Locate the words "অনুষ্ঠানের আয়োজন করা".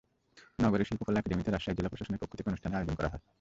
2.49-3.09